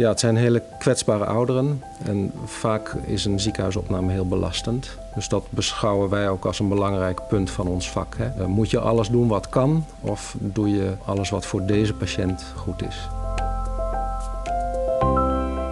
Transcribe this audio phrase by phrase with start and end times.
[0.00, 1.82] Ja, het zijn hele kwetsbare ouderen.
[2.04, 4.98] En vaak is een ziekenhuisopname heel belastend.
[5.14, 8.16] Dus dat beschouwen wij ook als een belangrijk punt van ons vak.
[8.16, 8.24] Hè.
[8.26, 12.44] Eh, moet je alles doen wat kan of doe je alles wat voor deze patiënt
[12.56, 13.08] goed is?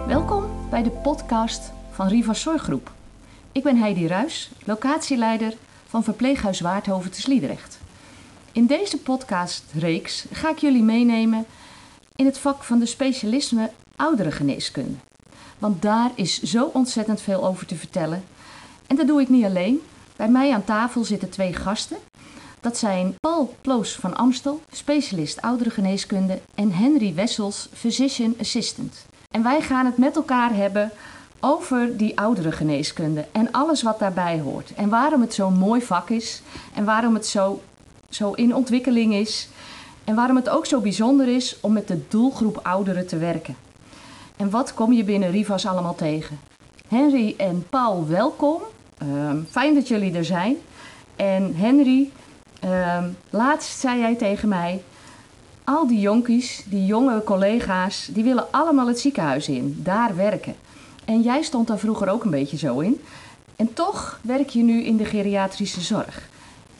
[0.07, 2.91] Welkom bij de podcast van Rivas Zorggroep.
[3.51, 5.53] Ik ben Heidi Ruis, locatieleider
[5.87, 7.79] van verpleeghuis Waardhoven te Sliedrecht.
[8.51, 11.45] In deze podcastreeks ga ik jullie meenemen
[12.15, 13.69] in het vak van de specialisme
[13.99, 14.97] ouderengeneeskunde.
[15.59, 18.23] Want daar is zo ontzettend veel over te vertellen.
[18.87, 19.81] En dat doe ik niet alleen.
[20.15, 21.97] Bij mij aan tafel zitten twee gasten.
[22.61, 29.05] Dat zijn Paul Ploos van Amstel, specialist ouderengeneeskunde, en Henry Wessels, physician assistant.
[29.31, 30.91] En wij gaan het met elkaar hebben
[31.39, 34.73] over die ouderengeneeskunde en alles wat daarbij hoort.
[34.73, 36.41] En waarom het zo'n mooi vak is
[36.73, 37.61] en waarom het zo,
[38.09, 39.49] zo in ontwikkeling is.
[40.03, 43.55] En waarom het ook zo bijzonder is om met de doelgroep ouderen te werken.
[44.39, 46.39] En wat kom je binnen Rivas allemaal tegen?
[46.87, 48.61] Henry en Paul, welkom.
[48.97, 50.57] Ehm, fijn dat jullie er zijn.
[51.15, 52.09] En Henry,
[52.65, 54.83] uh, laatst zei jij tegen mij:
[55.63, 60.55] al die jonkies, die jonge collega's, die willen allemaal het ziekenhuis in, daar werken.
[61.05, 63.01] En jij stond daar vroeger ook een beetje zo in.
[63.55, 66.29] En toch werk je nu in de geriatrische zorg.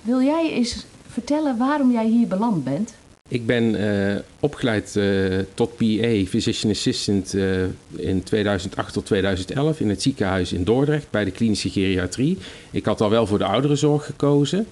[0.02, 2.94] Wil jij eens vertellen waarom jij hier beland bent?
[3.31, 7.63] Ik ben uh, opgeleid uh, tot PA, Physician Assistant, uh,
[7.95, 12.38] in 2008 tot 2011 in het ziekenhuis in Dordrecht bij de klinische geriatrie.
[12.71, 14.67] Ik had al wel voor de ouderenzorg gekozen.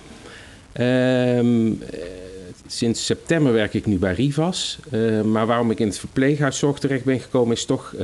[0.72, 1.72] Ehm,
[2.68, 4.80] sinds september werk ik nu bij Rivas.
[5.24, 7.96] maar waarom ik in het verpleeghuiszorg terecht ben gekomen is toch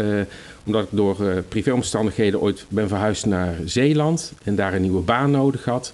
[0.65, 5.65] omdat ik door privéomstandigheden ooit ben verhuisd naar Zeeland en daar een nieuwe baan nodig
[5.65, 5.93] had.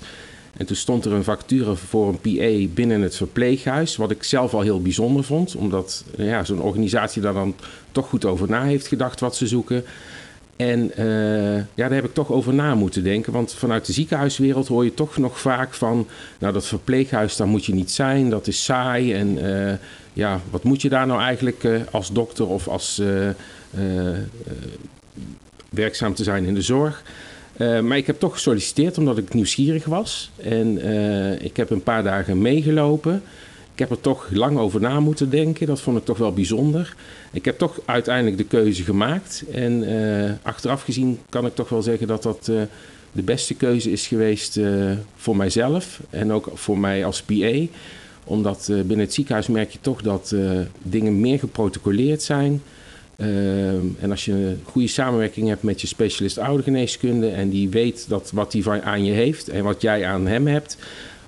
[0.58, 3.96] En toen stond er een vacature voor een PA binnen het verpleeghuis.
[3.96, 5.56] Wat ik zelf al heel bijzonder vond.
[5.56, 7.56] Omdat ja, zo'n organisatie daar dan
[7.92, 9.84] toch goed over na heeft gedacht wat ze zoeken.
[10.56, 13.34] En uh, ja, daar heb ik toch over na moeten denken.
[13.34, 16.08] Want vanuit de ziekenhuiswereld hoor je toch nog vaak van...
[16.40, 18.30] nou, dat verpleeghuis, daar moet je niet zijn.
[18.30, 19.14] Dat is saai.
[19.14, 19.74] En uh,
[20.14, 23.02] ja, wat moet je daar nou eigenlijk uh, als dokter of als
[25.70, 27.04] werkzaam te zijn in de zorg...
[27.60, 30.32] Uh, maar ik heb toch gesolliciteerd omdat ik nieuwsgierig was.
[30.36, 33.24] En uh, ik heb een paar dagen meegelopen.
[33.74, 35.68] Ik heb er toch lang over na moeten denken.
[35.68, 36.96] Dat vond ik toch wel bijzonder.
[37.32, 39.44] Ik heb toch uiteindelijk de keuze gemaakt.
[39.52, 42.46] En uh, achteraf gezien kan ik toch wel zeggen dat dat
[43.12, 44.60] de beste keuze is geweest
[45.16, 46.00] voor mijzelf.
[46.10, 47.66] En ook voor mij als PA.
[48.24, 50.36] Omdat binnen het ziekenhuis merk je toch dat
[50.82, 52.62] dingen meer geprotocoleerd zijn.
[53.22, 58.10] Uh, en als je een goede samenwerking hebt met je specialist oudergeneeskunde en die weet
[58.10, 60.78] dat wat hij aan je heeft en wat jij aan hem hebt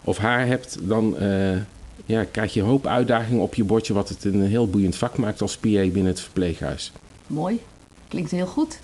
[0.03, 1.57] of haar hebt, dan uh,
[2.05, 5.17] ja, krijg je een hoop uitdagingen op je bordje, wat het een heel boeiend vak
[5.17, 6.91] maakt als PA binnen het verpleeghuis.
[7.27, 7.59] Mooi,
[8.07, 8.79] klinkt heel goed.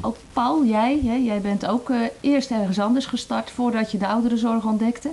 [0.00, 4.06] Ook Paul, jij, hè, jij bent ook uh, eerst ergens anders gestart voordat je de
[4.06, 5.10] ouderenzorg ontdekte.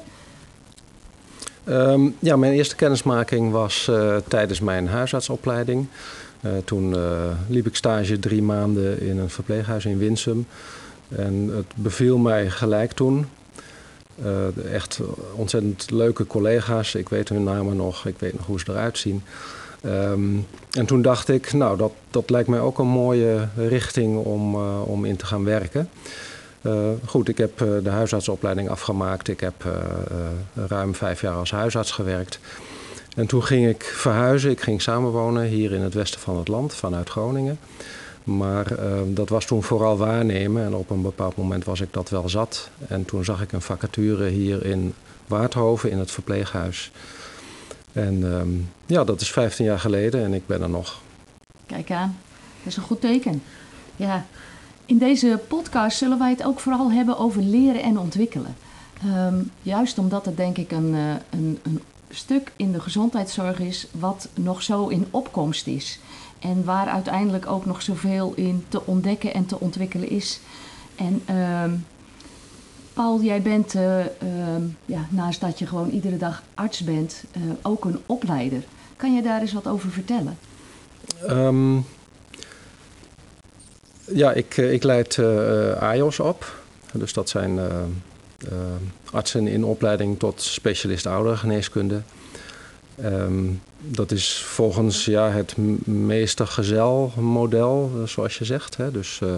[1.69, 5.87] Um, ja, mijn eerste kennismaking was uh, tijdens mijn huisartsopleiding.
[6.41, 10.47] Uh, toen uh, liep ik stage drie maanden in een verpleeghuis in Winsum.
[11.09, 13.25] En het beviel mij gelijk toen.
[14.25, 14.99] Uh, echt
[15.35, 16.95] ontzettend leuke collega's.
[16.95, 19.23] Ik weet hun namen nog, ik weet nog hoe ze eruit zien.
[19.85, 24.55] Um, en toen dacht ik, nou, dat, dat lijkt mij ook een mooie richting om,
[24.81, 25.89] om in te gaan werken.
[27.05, 29.27] goed, ik heb de huisartsopleiding afgemaakt.
[29.27, 29.65] Ik heb
[30.67, 32.39] ruim vijf jaar als huisarts gewerkt.
[33.17, 34.51] En toen ging ik verhuizen.
[34.51, 37.59] Ik ging samenwonen hier in het westen van het land, vanuit Groningen.
[38.23, 40.63] Maar uh, dat was toen vooral waarnemen.
[40.63, 42.69] En op een bepaald moment was ik dat wel zat.
[42.87, 44.93] En toen zag ik een vacature hier in
[45.27, 46.91] Waardhoven, in het verpleeghuis.
[47.91, 51.01] En um, ja, dat is 15 jaar geleden en ik ben er nog.
[51.65, 52.17] Kijk aan,
[52.57, 53.43] dat is een goed teken.
[53.95, 54.25] Ja,
[54.85, 58.55] in deze podcast zullen wij het ook vooral hebben over leren en ontwikkelen.
[59.05, 60.93] Um, juist omdat het denk ik een,
[61.29, 65.99] een, een stuk in de gezondheidszorg is wat nog zo in opkomst is.
[66.39, 70.39] En waar uiteindelijk ook nog zoveel in te ontdekken en te ontwikkelen is.
[70.95, 71.63] En uh,
[72.93, 74.05] Paul, jij bent, uh, uh,
[74.85, 78.63] ja, naast dat je gewoon iedere dag arts bent, uh, ook een opleider.
[78.95, 80.37] Kan je daar eens wat over vertellen?
[81.29, 81.85] Um,
[84.13, 85.19] ja, ik, ik leid
[85.79, 86.61] AIOS op.
[86.93, 87.59] Dus dat zijn
[89.11, 92.01] artsen in opleiding tot specialist oudergeneeskunde.
[93.03, 98.77] Um, dat is volgens ja, het meester-gezel-model, eh, zoals je zegt.
[98.77, 98.91] Hè?
[98.91, 99.37] Dus uh, uh,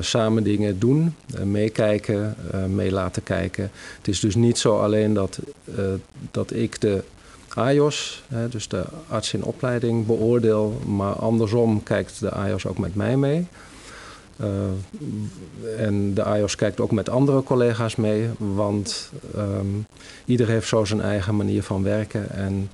[0.00, 1.14] samen dingen doen,
[1.44, 2.36] meekijken,
[2.68, 3.70] mee laten kijken.
[3.96, 5.38] Het is dus niet zo alleen dat,
[6.30, 7.02] dat ik de
[7.54, 10.80] AJOS, hè, dus de arts in opleiding, beoordeel.
[10.86, 13.46] Maar andersom kijkt de AJOS ook met mij mee.
[14.40, 14.48] Uh,
[15.78, 19.86] en de AJOS kijkt ook met andere collega's mee, want um,
[20.24, 22.30] ieder heeft zo zijn eigen manier van werken.
[22.30, 22.70] En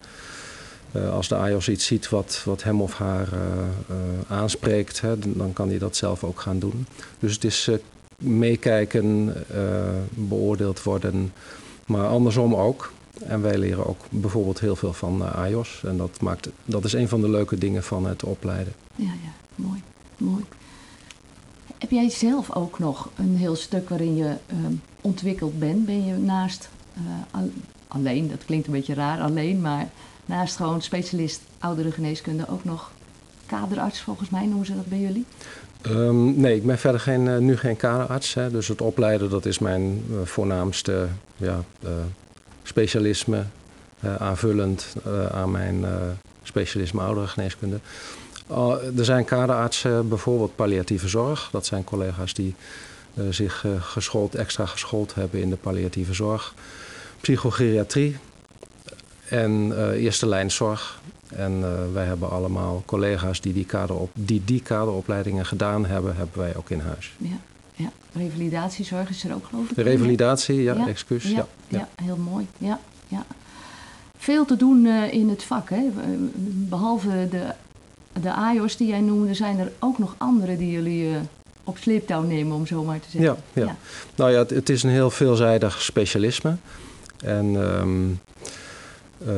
[0.93, 3.97] uh, als de AJOS iets ziet wat, wat hem of haar uh,
[4.29, 6.87] aanspreekt, hè, dan kan hij dat zelf ook gaan doen.
[7.19, 7.71] Dus het is
[8.23, 9.35] meekijken,
[10.11, 11.33] beoordeeld worden,
[11.87, 12.93] maar andersom ook.
[13.25, 15.83] En wij leren ook bijvoorbeeld heel veel van AIOS.
[15.85, 18.73] En dat, maakt, dat is een van de leuke dingen van het opleiden.
[18.95, 19.83] Ja, ja, mooi,
[20.17, 20.45] mooi.
[21.79, 24.57] Heb jij zelf ook nog een heel stuk waarin je uh,
[25.01, 25.87] ontwikkeld bent?
[25.87, 26.69] Ben je naast
[27.35, 27.41] uh,
[27.89, 29.89] alleen, dat klinkt een beetje raar, alleen, maar
[30.27, 32.91] naast gewoon specialist oudere geneeskunde ook nog
[33.47, 35.25] kaderarts, volgens mij noemen ze dat bij jullie?
[35.87, 38.35] Um, nee, ik ben verder geen, uh, nu geen kaderarts.
[38.35, 41.63] Hè, dus het opleiden dat is mijn voornaamste ja,
[42.63, 43.45] specialisme
[44.19, 44.95] aanvullend
[45.33, 45.85] aan mijn
[46.43, 47.81] specialisme ouderengeneeskunde.
[48.97, 51.49] Er zijn kaderartsen, bijvoorbeeld palliatieve zorg.
[51.53, 52.55] Dat zijn collega's die
[53.31, 56.55] zich geschoold, extra geschoold hebben in de palliatieve zorg.
[57.21, 58.17] Psychogeriatrie
[59.29, 61.01] en eerste lijnzorg.
[61.29, 61.61] En
[61.93, 66.71] wij hebben allemaal collega's die die, kaderop, die die kaderopleidingen gedaan hebben, hebben wij ook
[66.71, 67.13] in huis.
[67.17, 67.39] Ja.
[67.75, 69.77] Ja, revalidatiezorg is er ook geloof ik.
[69.77, 70.89] De revalidatie, ja, ja.
[70.89, 71.25] excuus.
[71.25, 71.89] Ja, ja, ja.
[72.05, 72.47] heel mooi.
[72.59, 73.25] Ja, ja.
[74.17, 75.71] Veel te doen in het vak.
[75.71, 75.83] Hè?
[76.69, 77.55] Behalve de,
[78.23, 81.17] de AIOS die jij noemde, zijn er ook nog andere die jullie uh,
[81.65, 83.37] op sleeptouw nemen, om zo maar te zeggen.
[83.53, 83.77] Ja, ja.
[84.15, 86.57] nou ja, het, het, is een heel veelzijdig specialisme.
[87.25, 88.21] En um,
[89.27, 89.35] uh,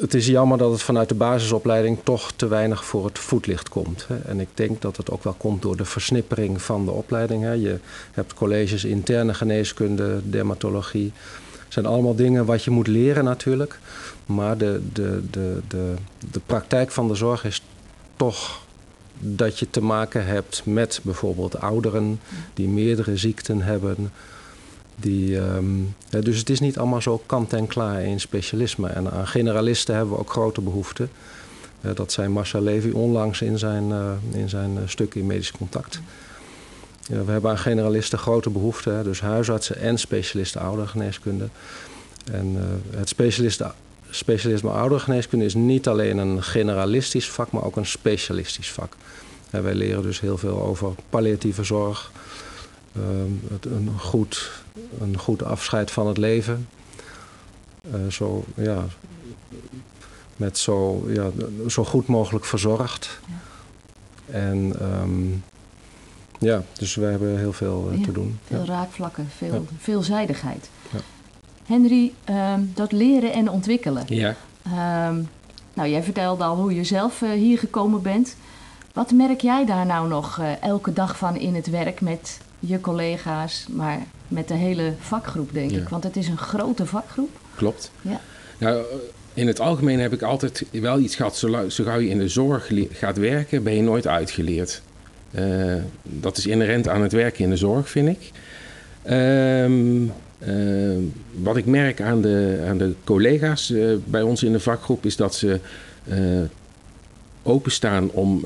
[0.00, 4.06] het is jammer dat het vanuit de basisopleiding toch te weinig voor het voetlicht komt.
[4.24, 7.42] En ik denk dat het ook wel komt door de versnippering van de opleiding.
[7.42, 7.78] Je
[8.12, 11.12] hebt colleges interne geneeskunde, dermatologie.
[11.76, 13.78] Zijn allemaal dingen wat je moet leren natuurlijk.
[14.26, 15.94] Maar de, de, de, de,
[16.30, 17.62] de praktijk van de zorg is
[18.16, 18.60] toch
[19.18, 22.20] dat je te maken hebt met bijvoorbeeld ouderen
[22.54, 24.12] die meerdere ziekten hebben
[24.96, 25.30] die,
[26.08, 28.88] ja, dus het is niet allemaal zo kant en klaar in specialisme.
[28.88, 31.08] En aan generalisten hebben we ook grote behoefte.
[31.80, 36.00] Dat zei Marcel Levy onlangs in zijn, uh, in zijn uh, stuk in Medisch Contact.
[37.08, 41.48] Ja, we hebben aan generalisten grote behoefte, hè, dus huisartsen en specialisten oudergeneeskunde.
[42.32, 42.56] En
[42.96, 43.74] het specialisten,
[44.10, 48.96] specialisme oudergeneeskunde is niet alleen een generalistisch vak, maar ook een specialistisch vak.
[49.50, 52.10] En wij leren dus heel veel over palliatieve zorg,
[52.96, 54.50] Ehm, het, een, goed,
[55.00, 56.68] een goed afscheid van het leven.
[57.94, 58.84] Uh, zo, ja,
[60.36, 61.30] met zo, ja,
[61.68, 63.20] zo goed mogelijk verzorgd.
[63.26, 63.34] Ja.
[64.34, 65.44] En um,
[66.38, 68.38] ja, dus we hebben heel veel uh, ja, te doen.
[68.44, 69.76] Veel raakvlakken, veel ja.
[69.78, 70.68] veelzijdigheid.
[71.66, 74.04] Henry, um, dat leren en ontwikkelen.
[74.06, 74.34] Ja.
[75.74, 78.36] nou, jij vertelde al hoe je zelf uh, hier gekomen bent.
[78.92, 83.66] Wat merk jij daar nou nog elke dag van in het werk met je collega's,
[83.70, 83.98] maar
[84.28, 85.78] met de hele vakgroep, denk ja.
[85.78, 85.88] ik.
[85.88, 87.30] Want het is een grote vakgroep.
[87.54, 87.90] Klopt.
[88.02, 88.20] Ja.
[88.58, 88.84] Nou,
[89.34, 91.36] in het algemeen heb ik altijd wel iets gehad.
[91.36, 94.82] Zo gauw je in de zorg gaat werken, ben je nooit uitgeleerd.
[95.30, 98.30] Uh, dat is inherent aan het werken in de zorg, vind ik.
[99.10, 100.12] Um,
[100.48, 100.96] uh,
[101.42, 105.16] wat ik merk aan de, aan de collega's uh, bij ons in de vakgroep is
[105.16, 105.60] dat ze
[107.42, 108.44] openstaan om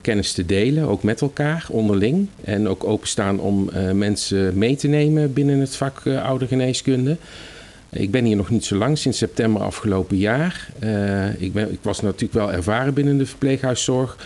[0.00, 2.28] kennis te delen, ook met elkaar onderling.
[2.44, 7.16] En ook openstaan om mensen mee te nemen binnen het vak uh, oude geneeskunde.
[7.90, 10.68] Ik ben hier nog niet zo lang, sinds september afgelopen jaar.
[11.38, 14.16] ik, ben, ik was natuurlijk wel ervaren binnen de verpleeghuiszorg.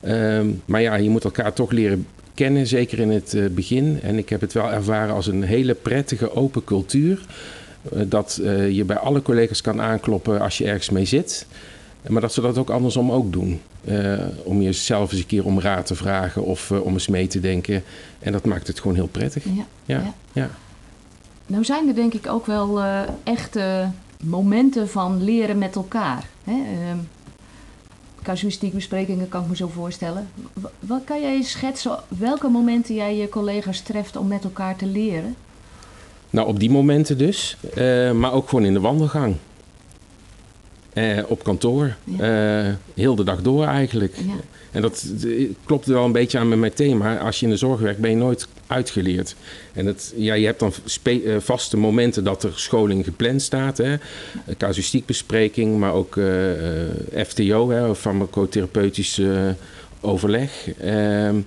[0.00, 3.98] Ehm, maar ja, je moet elkaar toch leren kennen, zeker in het begin.
[4.02, 7.20] En ik heb het wel ervaren als een hele prettige, open cultuur.
[8.06, 8.40] dat
[8.70, 11.46] je bij alle collega's kan aankloppen als je ergens mee zit.
[12.06, 13.60] Maar dat ze dat ook andersom ook doen.
[13.84, 17.26] Uh, om jezelf eens een keer om raad te vragen of uh, om eens mee
[17.26, 17.82] te denken.
[18.18, 19.44] En dat maakt het gewoon heel prettig.
[19.44, 19.50] Ja,
[19.84, 19.98] ja.
[19.98, 20.14] ja.
[20.32, 20.50] ja.
[21.46, 23.90] Nou zijn er denk ik ook wel uh, echte
[24.24, 26.24] momenten van leren met elkaar.
[26.44, 26.52] Hè?
[28.22, 30.28] Casuïstiekbesprekingen kan ik me zo voorstellen.
[30.80, 35.34] Wat kan jij schetsen welke momenten jij je collega's treft om met elkaar te leren?
[36.30, 37.56] Nou, op die momenten dus.
[38.14, 39.36] maar ook gewoon in de wandelgang.
[40.98, 41.96] Uh, op kantoor.
[42.04, 42.66] Ja.
[42.66, 44.16] Uh, heel de dag door eigenlijk.
[44.16, 44.34] Ja.
[44.70, 45.06] En dat
[45.64, 47.18] klopt wel een beetje aan met mijn thema.
[47.18, 49.34] Als je in de zorg werkt, ben je nooit uitgeleerd.
[49.72, 50.72] En het, ja, je hebt dan
[51.04, 53.78] uh, vaste momenten dat er scholing gepland staat.
[53.78, 53.96] Hè.
[54.56, 56.20] Casuïstiekbespreking, maar ook
[57.26, 59.20] FTO, hè, farmacotherapeutisch
[60.00, 60.74] overleg.
[60.78, 61.40] Ehm,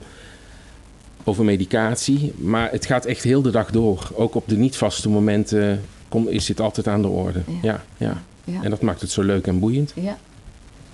[1.24, 2.34] over medicatie.
[2.38, 4.10] Maar het gaat echt heel de dag door.
[4.13, 7.42] Ook op de niet vaste momenten kom, is dit altijd aan de orde.
[7.62, 8.24] Ja, ja.
[8.44, 8.63] ja.
[8.63, 9.94] En dat maakt het zo leuk en boeiend.
[9.96, 10.18] Ja,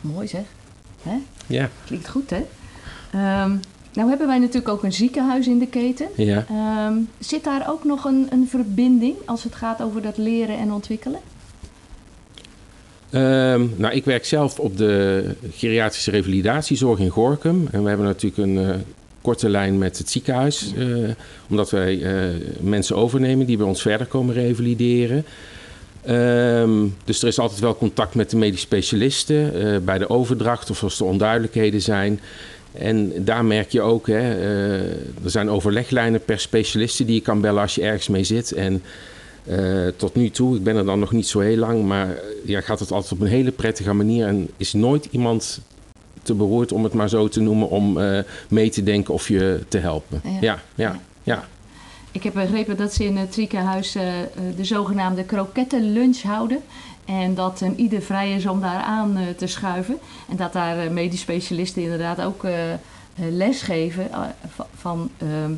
[0.01, 0.41] mooi zeg.
[1.07, 1.17] Hè?
[1.47, 2.45] Ja, Klinkt goed, hè?
[3.11, 3.55] Ehm,
[3.93, 6.07] nou hebben wij natuurlijk ook een ziekenhuis in de keten.
[6.15, 6.45] ja.
[6.49, 10.71] Ehm, zit daar ook nog een, een verbinding als het gaat over dat leren en
[10.71, 11.19] ontwikkelen?
[13.09, 17.67] Ehm, nou, ik werk zelf op de geriatrische revalidatiezorg in Gorkum.
[17.71, 18.75] En we hebben natuurlijk een eh,
[19.21, 20.73] korte lijn met het ziekenhuis.
[20.77, 20.87] eh,
[21.49, 25.25] omdat wij eh, mensen overnemen die bij ons verder komen revalideren.
[26.07, 30.69] Ehm, dus er is altijd wel contact met de medisch specialisten eh, bij de overdracht
[30.69, 32.19] of als er onduidelijkheden zijn.
[32.71, 37.41] En daar merk je ook, hè, eh, er zijn overleglijnen per specialisten die je kan
[37.41, 38.51] bellen als je ergens mee zit.
[38.51, 38.83] En
[39.43, 42.61] eh, tot nu toe, ik ben er dan nog niet zo heel lang, maar ja,
[42.61, 44.27] gaat het altijd op een hele prettige manier.
[44.27, 45.61] En is nooit iemand
[46.21, 47.99] te beroerd, om het maar zo te noemen, om
[48.49, 50.21] mee te denken of je te helpen.
[50.23, 50.37] Ja.
[50.41, 51.47] Ja, ja, ja.
[52.17, 56.59] Ik heb begrepen dat ze in het ziekenhuis eh, eh, de zogenaamde krokettenlunch houden.
[57.05, 59.97] En dat een ieder vrij is om daar aan eh, te schuiven.
[60.29, 62.79] En dat daar eh, medisch specialisten inderdaad ook eh, eh,
[63.15, 64.19] les geven eh,
[64.55, 65.51] va- van, ehm,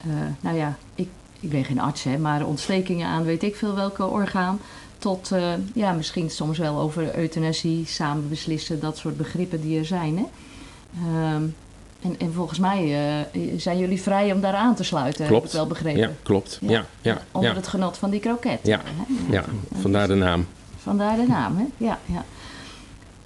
[0.00, 1.08] eh, nou ja, ik,
[1.40, 4.60] ik ben geen arts, hè, maar ontstekingen aan weet ik veel welke orgaan.
[4.98, 9.84] Tot, eh, ja, misschien soms wel over euthanasie, samen beslissen, dat soort begrippen die er
[9.86, 10.16] zijn.
[10.18, 10.24] Hè?
[11.06, 11.42] Ehm,
[12.02, 12.82] en, en volgens mij
[13.32, 15.46] eh, zijn jullie vrij om daar aan te sluiten, heb Klopt.
[15.46, 16.00] ik wel begrepen.
[16.00, 16.58] Ja, klopt.
[16.60, 16.84] Ja.
[17.00, 18.58] Ja, Onder het genot van die kroket.
[18.62, 18.80] Ja.
[18.84, 19.32] hè?
[19.32, 19.44] ja.
[19.80, 20.46] vandaar de naam.
[20.76, 21.64] Vandaar de naam, hè?
[21.76, 22.24] Ja, ja.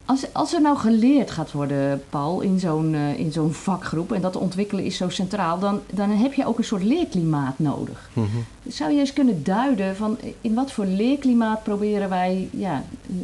[0.04, 4.12] Als, als er nou geleerd gaat worden, Paul, in zo'n eh, in zo'n vakgroep...
[4.12, 5.58] en dat ontwikkelen is zo centraal...
[5.58, 8.10] Dan, dan heb je ook een soort leerklimaat nodig.
[8.12, 8.26] Mhm.
[8.68, 13.14] Zou je eens kunnen duiden van in wat voor leerklimaat proberen wij ja, eh,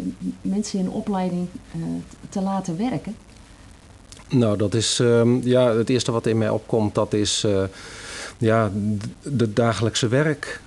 [0.41, 1.81] mensen in opleiding eh,
[2.29, 3.17] te laten werken?
[4.33, 7.63] Nou, dat is ehm, ja, het eerste wat in mij opkomt, dat is eh,
[8.39, 8.71] ja,
[9.23, 10.61] de dagelijkse werk.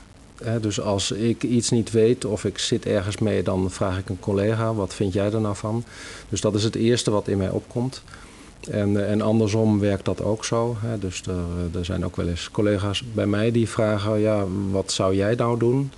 [0.62, 4.20] Dus als ik iets niet weet of ik zit ergens mee, dan vraag ik een
[4.20, 5.84] collega, wat vind jij er nou van?
[6.30, 8.04] Dus dat is het eerste wat in mij opkomt.
[8.70, 10.78] En, eh, en andersom werkt dat ook zo.
[11.00, 14.92] Dus er, eh, er zijn ook wel eens collega's bij mij die vragen, ja, wat
[14.92, 15.92] zou jij nou doen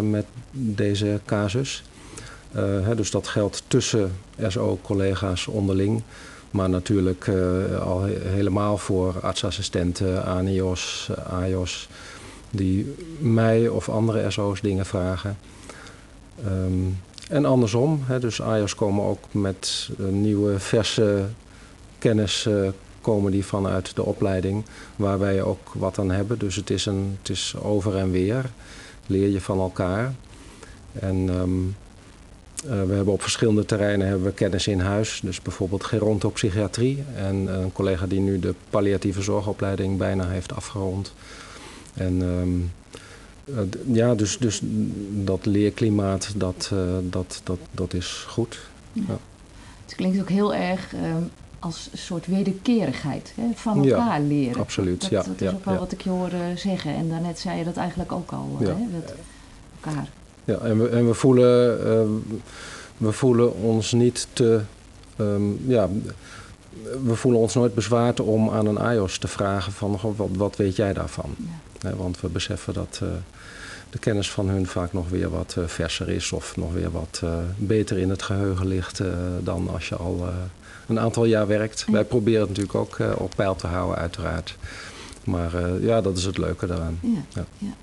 [0.00, 1.82] met deze casus?
[2.96, 4.12] Dus dat geldt tussen
[4.48, 6.02] SO-collega's onderling.
[6.56, 11.88] Maar natuurlijk eh, al he- helemaal voor artsassistenten, ANIOS, AJOS,
[12.50, 15.38] die mij of andere SO's dingen vragen.
[16.44, 16.72] Ehm,
[17.28, 21.24] en andersom, hè, dus AJOS komen ook met eh, nieuwe, verse
[21.98, 22.68] kennis eh,
[23.00, 24.64] komen die vanuit de opleiding,
[24.96, 26.38] waar wij ook wat aan hebben.
[26.38, 28.50] Dus het is, een, het is over en weer,
[29.06, 30.14] leer je van elkaar.
[30.92, 31.85] En ehm, eh,
[32.68, 35.20] we hebben op verschillende terreinen hebben we kennis in huis.
[35.22, 37.04] Dus bijvoorbeeld gerontopsychiatrie.
[37.16, 41.12] En een collega die nu de palliatieve zorgopleiding bijna heeft afgerond.
[41.94, 42.60] En ehm,
[43.54, 44.60] eh, ja, dus, dus
[45.10, 48.58] dat leerklimaat, dat, eh, dat, dat, dat is goed.
[49.84, 51.00] Het klinkt ook heel erg eh,
[51.58, 53.32] als een soort wederkerigheid.
[53.36, 53.42] Hè?
[53.54, 54.60] Van Ja, elkaar leren.
[54.60, 55.80] absoluut, Dat, ja, dat is ja, ook wel ja.
[55.80, 56.94] wat ik je hoorde zeggen.
[56.94, 58.56] En daarnet zei je dat eigenlijk ook al.
[58.60, 58.66] Ja.
[58.66, 59.00] Hè?
[59.00, 59.14] Dat
[59.80, 60.08] elkaar.
[60.46, 62.34] Ja, en we, en we, voelen, eh,
[62.96, 64.60] we voelen ons niet te.
[65.16, 65.88] ehm, ja,
[67.04, 70.76] we voelen ons nooit bezwaard om aan een AIOS te vragen van wat, wat weet
[70.76, 71.34] jij daarvan?
[71.80, 71.96] Ja.
[71.96, 73.08] Want we beseffen dat eh,
[73.90, 77.20] de kennis van hun vaak nog weer wat eh, verser is of nog weer wat
[77.24, 79.00] eh, beter in het geheugen ligt
[79.42, 80.28] dan als je al
[80.86, 81.84] een aantal jaar werkt.
[81.86, 81.92] Ja.
[81.92, 84.56] Wij proberen het natuurlijk ook op peil te houden, uiteraard.
[85.24, 86.98] Maar ja, dat is het leuke daaraan.
[87.28, 87.74] Ja.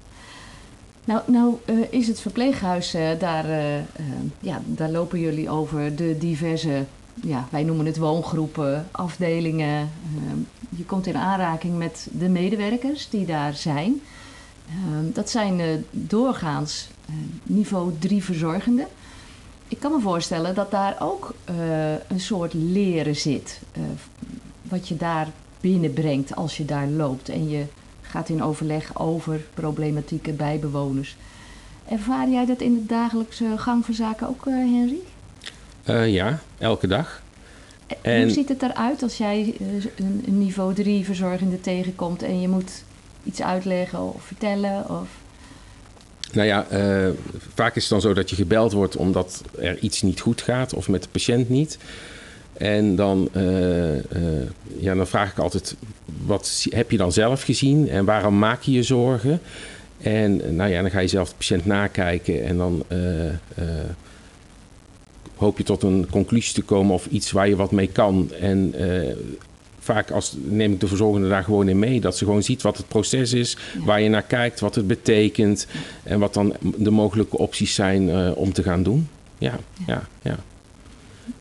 [1.05, 3.81] Nou, nou eh, is het verpleeghuis eh, daar, eh,
[4.39, 6.85] ja, daar lopen jullie over de diverse,
[7.21, 9.89] ja, wij noemen het woongroepen, afdelingen.
[10.69, 14.01] Je komt in aanraking met de medewerkers die daar zijn.
[15.13, 16.89] Dat zijn doorgaans
[17.43, 18.87] niveau 3 verzorgenden.
[19.67, 21.33] Ik kan me voorstellen dat daar ook
[22.07, 23.59] een soort leren zit.
[24.61, 25.27] wat je daar
[25.61, 27.65] binnenbrengt als je daar loopt en je
[28.13, 31.15] gaat in overleg over problematieken bij bewoners.
[31.89, 34.99] Ervaar jij dat in de dagelijkse gang van zaken ook, eh, Henry?
[35.83, 37.21] Eh, ja, elke dag.
[37.87, 39.65] En En- Hoe ziet het eruit als jij eh,
[39.95, 42.83] een, niveau 3 verzorgende tegenkomt en je moet
[43.23, 44.89] iets uitleggen of vertellen?
[44.89, 45.07] Of...
[46.33, 47.09] Nou ja, eh,
[47.53, 50.73] vaak is het dan zo dat je gebeld wordt omdat er iets niet goed gaat
[50.73, 51.77] of met de patiënt niet.
[52.53, 54.03] En dan, eh, eh,
[54.79, 55.75] ja, dan vraag ik altijd,
[56.25, 59.39] wat heb je dan zelf gezien en waarom maak je je zorgen?
[60.01, 62.97] En nou ja, dan ga je zelf de patiënt nakijken en dan eh,
[65.35, 68.31] hoop je tot een conclusie te komen of iets waar je wat mee kan.
[68.39, 68.73] En
[69.79, 72.77] vaak als, neem ik de verzorgende daar gewoon in mee, dat ze gewoon ziet wat
[72.77, 73.83] het proces is, Ja.
[73.85, 75.67] waar je naar kijkt, wat het betekent
[76.03, 79.07] en wat dan de mogelijke opties zijn om te gaan doen.
[79.37, 80.37] ja, ja, ja.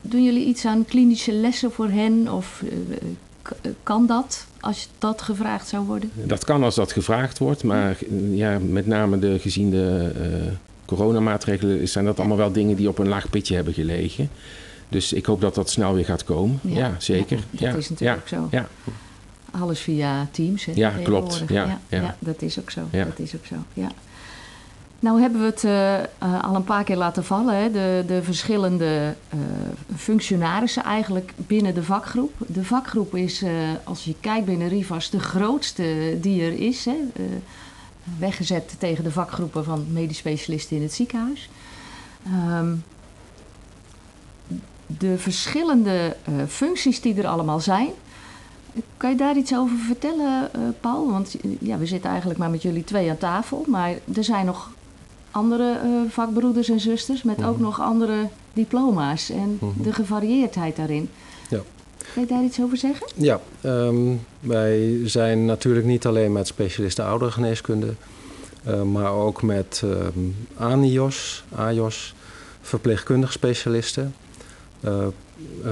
[0.00, 2.32] Doen jullie iets aan klinische lessen voor hen?
[2.32, 6.10] Of eh, kan dat als dat gevraagd zou worden?
[6.14, 7.98] Dat kan als dat gevraagd wordt, maar
[8.30, 10.52] ja, met name de, gezien de eh,
[10.84, 14.28] coronamaatregelen zijn dat allemaal wel dingen die op een laag pitje hebben gelegen.
[14.88, 16.60] Dus ik hoop dat dat snel weer gaat komen.
[16.62, 17.36] Ja, zeker.
[17.36, 18.56] Ja, dat ja, is natuurlijk ja, ook zo.
[18.56, 18.68] Ja,
[19.50, 20.64] Alles via Teams.
[20.64, 21.42] Hè, Ja, klopt.
[21.48, 22.80] Ja, ja, dat is ook zo.
[22.90, 23.56] Dat is ook zo.
[23.72, 23.92] Ja.
[25.02, 27.70] Nou hebben we het eh, eh, al een paar keer laten vallen, hè?
[27.70, 29.38] De, de verschillende eh,
[29.96, 32.32] functionarissen eigenlijk binnen de vakgroep.
[32.46, 33.44] De vakgroep is,
[33.84, 36.84] als je kijkt binnen Rivas, de grootste die er is.
[36.84, 36.96] Hè?
[38.18, 41.50] Weggezet tegen de vakgroepen van medisch specialisten in het ziekenhuis.
[42.26, 42.74] Ehm,
[44.86, 46.16] de verschillende
[46.48, 47.90] functies die er allemaal zijn.
[48.96, 51.10] Kan je daar iets over vertellen, Paul?
[51.10, 53.64] Want ja, we zitten eigenlijk maar met jullie twee aan tafel.
[53.68, 54.70] Maar er zijn nog
[55.32, 57.62] andere eh, vakbroeders en zusters met ook Mhm.
[57.62, 59.30] nog andere diploma's.
[59.30, 59.82] En Mhm.
[59.82, 61.08] de gevarieerdheid daarin.
[61.48, 61.60] Ja.
[62.14, 63.06] Kan je daar iets over zeggen?
[63.14, 63.96] Ja, ehm,
[64.40, 67.94] wij zijn natuurlijk niet alleen met specialisten ouderengeneeskunde,
[68.64, 70.18] eh, maar ook met ehm
[70.56, 72.14] ANIOS, AJOS,
[72.60, 74.14] verpleegkundig specialisten,
[74.80, 75.06] eh,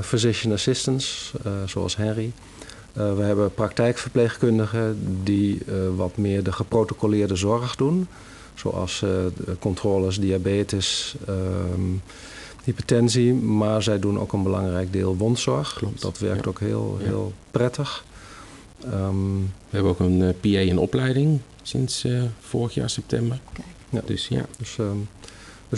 [0.03, 1.33] physician assistants,
[1.67, 2.33] zoals Henry.
[2.93, 5.59] We hebben praktijkverpleegkundigen die
[5.97, 8.07] wat meer de geprotocoleerde zorg doen,
[8.61, 9.11] zoals eh,
[9.59, 11.81] controles diabetes, ehm,
[12.65, 15.75] hypertensie, maar zij doen ook een belangrijk deel wondzorg.
[15.75, 16.51] Klopt, Dat werkt ja.
[16.51, 17.07] ook heel, Ja.
[17.07, 18.05] heel prettig.
[18.85, 19.35] Ehm,
[19.71, 23.41] We hebben ook een eh, PA in opleiding sinds eh, vorig jaar september.
[23.53, 23.67] Kijk.
[23.91, 24.01] Ja.
[24.05, 24.79] Dus ja, dus,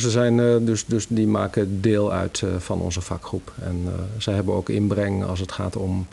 [0.04, 3.52] er zijn, eh, dus, dus die maken deel uit eh, van onze vakgroep.
[3.60, 6.06] En eh, zij hebben ook inbreng als het gaat om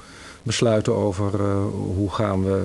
[0.44, 1.64] besluiten over eh,
[1.96, 2.64] hoe gaan we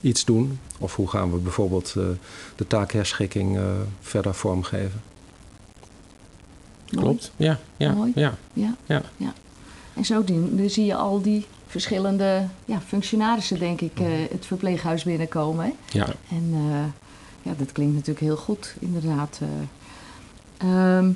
[0.00, 0.58] iets doen.
[0.78, 2.04] Of hoe gaan we bijvoorbeeld eh,
[2.56, 3.64] de taakherschikking eh,
[4.00, 5.02] verder vormgeven.
[6.90, 7.04] Mooi.
[7.06, 7.32] klopt.
[7.36, 8.12] Ja, ja, Mooi.
[8.14, 8.34] ja.
[8.52, 8.74] Ja.
[8.86, 9.02] Ja.
[9.94, 14.46] En zo die- dan zie je al die verschillende ja, functionarissen, denk ik, eh, het
[14.46, 15.64] verpleeghuis binnenkomen.
[15.64, 15.72] Hè?
[15.98, 16.06] ja.
[16.30, 16.84] En eh,
[17.42, 19.40] ja, dat klinkt natuurlijk heel goed, inderdaad.
[19.42, 19.48] eh.
[20.96, 21.10] Ehm,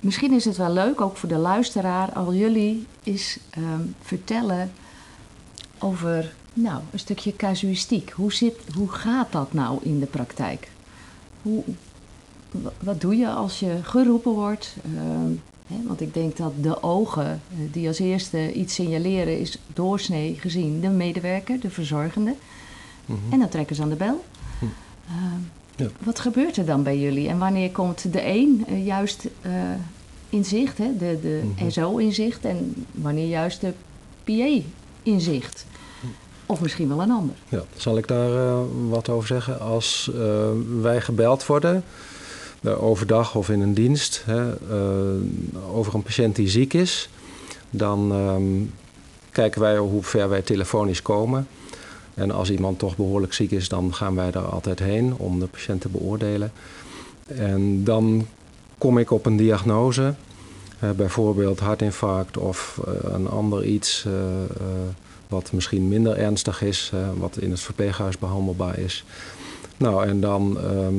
[0.00, 4.72] misschien is het wel leuk, ook voor de luisteraar, al jullie eens ehm, vertellen
[5.78, 8.10] over nou, een stukje casuïstiek.
[8.10, 10.68] Hoe, zit, hoe gaat dat nou in de praktijk?
[11.42, 11.62] Hoe,
[12.50, 14.76] wa- wat doe je als je geroepen wordt?
[14.84, 15.32] Ehm,
[15.66, 20.34] hè, want ik denk dat de ogen eh, die als eerste iets signaleren, is doorsnee
[20.40, 22.34] gezien de medewerker, de verzorgende.
[23.06, 23.18] Mhm.
[23.30, 24.24] En dan trekken ze aan de bel.
[24.58, 24.64] Hm.
[25.08, 25.40] Ehm,
[25.76, 25.86] Ja.
[25.98, 27.28] Wat gebeurt er dan bij jullie?
[27.28, 29.52] En wanneer komt de een eh, juist eh,
[30.28, 30.96] in zicht, hè?
[30.98, 31.70] de, de Mhm.
[31.70, 33.72] SO in zicht, en wanneer juist de
[34.24, 34.62] PA
[35.02, 35.66] in zicht?
[36.46, 37.34] Of misschien wel een ander.
[37.48, 39.60] Ja, zal ik daar eh, wat over zeggen?
[39.60, 40.48] Als eh,
[40.80, 41.84] wij gebeld worden,
[42.62, 44.52] eh, overdag of in een dienst, hè,
[45.72, 47.08] over een patiënt die ziek is,
[47.70, 48.42] dan ehm,
[49.30, 51.48] kijken wij hoe ver wij telefonisch komen.
[52.14, 55.46] En als iemand toch behoorlijk ziek is, dan gaan wij daar altijd heen om de
[55.46, 56.52] patiënt te beoordelen.
[57.26, 58.26] En dan
[58.78, 60.14] kom ik op een diagnose,
[60.96, 64.06] bijvoorbeeld hartinfarct of een ander iets.
[65.34, 69.04] Wat misschien minder ernstig is, eh, wat in het verpleeghuis behandelbaar is.
[69.76, 70.94] Nou, en dan ehm,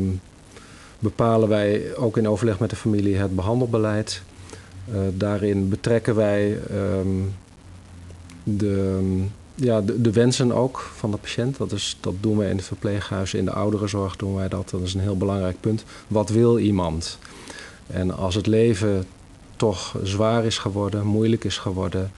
[0.99, 4.21] bepalen wij ook in overleg met de familie het behandelbeleid.
[4.91, 7.07] Eh, daarin betrekken wij ehm,
[8.43, 8.99] de,
[9.55, 11.57] ja, de, de wensen ook van de patiënt.
[11.57, 14.69] Dat, is, dat doen wij in het verpleeghuis, in de ouderenzorg doen wij dat.
[14.69, 15.83] Dat is een heel belangrijk punt.
[16.07, 17.17] Wat wil iemand?
[17.87, 19.05] En als het leven
[19.55, 22.11] toch zwaar is geworden, moeilijk is geworden,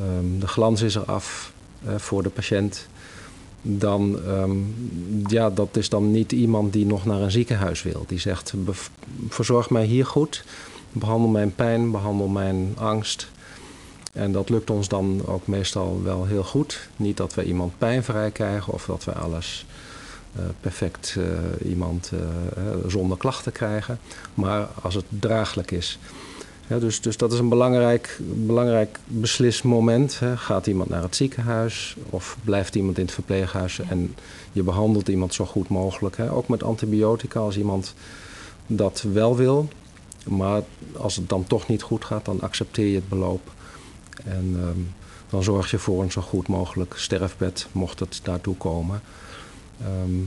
[0.00, 1.52] Ehm, de glans is eraf
[1.84, 2.86] eh, voor de patiënt.
[3.62, 4.56] Dan, ehm,
[5.26, 8.04] ja, dat is dan niet iemand die nog naar een ziekenhuis wil.
[8.06, 8.88] Die zegt, "Bev-
[9.28, 10.44] verzorg mij hier goed.
[10.92, 13.30] Behandel mijn pijn, behandel mijn angst.
[14.12, 16.88] En dat lukt ons dan ook meestal wel heel goed.
[16.96, 19.66] Niet dat we iemand pijnvrij krijgen of dat we alles
[20.36, 22.20] eh, perfect eh, iemand eh,
[22.86, 23.98] zonder klachten krijgen.
[24.34, 25.98] Maar als het draaglijk is.
[26.66, 30.18] Ja, dus, dus dat is een belangrijk, belangrijk beslismoment.
[30.18, 30.36] Hè.
[30.36, 33.76] Gaat iemand naar het ziekenhuis of blijft iemand in het verpleeghuis?
[33.76, 33.84] Ja.
[33.88, 34.14] En
[34.52, 36.16] je behandelt iemand zo goed mogelijk.
[36.16, 36.32] Hè.
[36.32, 37.94] Ook met antibiotica als iemand
[38.66, 39.68] dat wel wil.
[40.28, 40.62] Maar
[40.96, 43.52] als het dan toch niet goed gaat, dan accepteer je het beloop.
[44.24, 44.80] En ehm,
[45.30, 49.00] dan zorg je voor een zo goed mogelijk sterfbed, mocht het daartoe komen.
[49.80, 50.18] Ehm,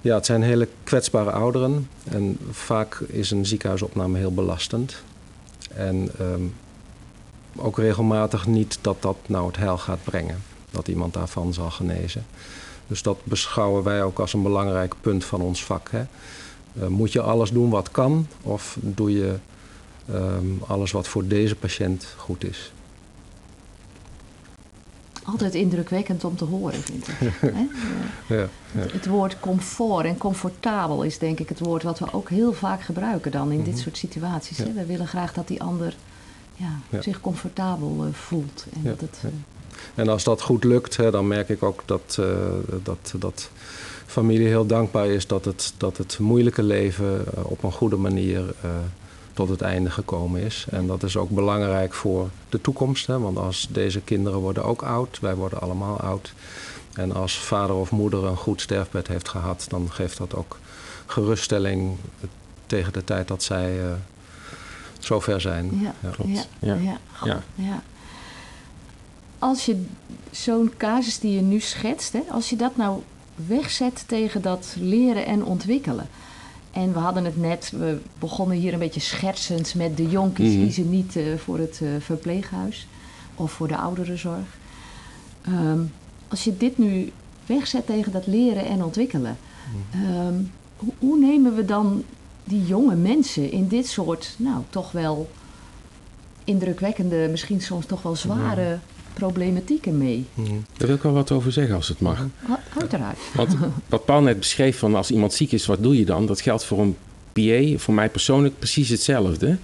[0.00, 1.88] ja, het zijn hele kwetsbare ouderen.
[2.04, 5.02] En vaak is een ziekenhuisopname heel belastend.
[5.76, 6.42] En ehm,
[7.56, 10.42] ook regelmatig niet dat dat nou het heil gaat brengen.
[10.70, 12.26] Dat iemand daarvan zal genezen.
[12.86, 15.90] Dus dat beschouwen wij ook als een belangrijk punt van ons vak.
[15.90, 16.04] Hè.
[16.80, 18.26] Eh, moet je alles doen wat kan?
[18.42, 19.34] Of doe je
[20.12, 22.72] ehm, alles wat voor deze patiënt goed is.
[25.24, 27.16] Altijd indrukwekkend om te horen, vind ik.
[28.26, 28.36] Ja,
[28.72, 28.80] ja.
[28.92, 32.82] Het woord comfort en comfortabel is denk ik het woord wat we ook heel vaak
[32.82, 33.82] gebruiken dan in dit Mhm.
[33.82, 34.58] soort situaties.
[34.58, 34.72] Hè?
[34.72, 35.94] We willen graag dat die ander
[37.00, 38.66] zich comfortabel eh, voelt.
[38.74, 39.30] En dat het, eh,
[39.94, 42.26] En als dat goed lukt, hè, dan merk ik ook dat, eh,
[42.82, 43.50] dat, dat
[44.06, 48.54] familie heel dankbaar is dat het, dat het moeilijke leven op een goede manier
[49.32, 50.66] tot het einde gekomen is.
[50.70, 53.06] En dat is ook belangrijk voor de toekomst.
[53.06, 56.32] Hè, want als deze kinderen worden ook oud, wij worden allemaal oud.
[56.94, 60.58] En als vader of moeder een goed sterfbed heeft gehad, dan geeft dat ook
[61.06, 61.96] geruststelling
[62.66, 63.92] tegen de tijd dat zij eh
[65.04, 65.80] zover zijn.
[65.82, 66.48] ja, Ja, klopt.
[66.58, 66.98] Ja, Ja.
[67.24, 67.42] Ja.
[67.54, 67.82] ja.
[69.38, 69.84] Als je
[70.30, 73.02] zo'n casus die je nu schetst, hè, als je dat nou
[73.34, 76.08] wegzet tegen dat leren en ontwikkelen.
[76.72, 80.62] En we hadden het net, we begonnen hier een beetje schertsend met de jonkies Mhm.
[80.62, 82.86] kiezen niet eh, voor het eh, verpleeghuis
[83.34, 84.58] of voor de ouderenzorg.
[85.42, 85.78] Ehm,
[86.28, 87.12] als je dit nu
[87.46, 89.36] wegzet tegen dat leren en ontwikkelen,
[89.92, 90.34] ehm,
[90.76, 92.04] hoe, hoe nemen we dan
[92.44, 95.30] die jonge mensen in dit soort, nou toch wel
[96.44, 98.78] indrukwekkende, misschien soms toch wel zware
[99.14, 100.26] problematieken mee?
[100.34, 100.50] Mhm.
[100.76, 102.26] Daar wil ik wel wat over zeggen als het mag.
[102.78, 103.18] Uiteraard.
[103.34, 103.56] Want
[103.88, 106.26] wat Paul net beschreef van als iemand ziek is, wat doe je dan?
[106.26, 106.96] Dat geldt voor een
[107.32, 109.58] PA, voor mij persoonlijk precies hetzelfde.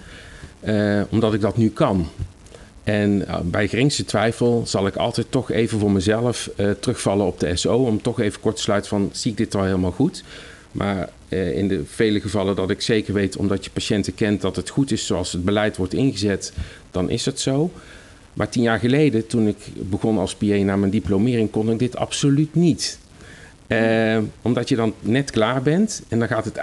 [0.61, 2.07] Eh, omdat ik dat nu kan.
[2.85, 7.41] En eh, bij geringste twijfel zal ik altijd toch even voor mezelf eh, terugvallen op
[7.41, 7.77] de SO.
[7.77, 10.25] Om toch even kort te sluiten van, zie ik dit wel helemaal goed?
[10.73, 14.57] Maar eh, in de vele gevallen dat ik zeker weet, omdat je patiënten kent, dat
[14.57, 16.53] het goed is zoals het beleid wordt ingezet,
[16.91, 17.71] dan is het zo.
[18.39, 21.97] Maar tien jaar geleden, toen ik begon als PA na mijn diplomering, kon ik dit
[21.97, 22.99] absoluut niet.
[23.67, 26.57] Eh, omdat je dan net klaar bent en dan gaat het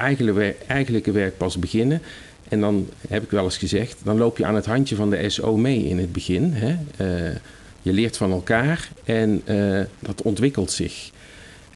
[0.67, 2.01] eigenlijke werk, pas beginnen.
[2.49, 5.29] En dan heb ik wel eens gezegd, dan loop je aan het handje van de
[5.29, 6.53] SO mee in het begin.
[6.53, 6.75] Hè?
[6.97, 7.35] Eh,
[7.81, 11.11] je leert van elkaar en eh, dat ontwikkelt zich.